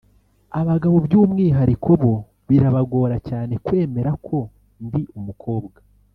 Abagabo 0.59 0.97
by’umwihariko 1.05 1.89
bo 2.01 2.13
birabagora 2.47 3.17
cyane 3.29 3.53
kwemera 3.65 4.11
ko 4.25 4.37
ndi 4.85 5.01
umukobwa 5.19 5.77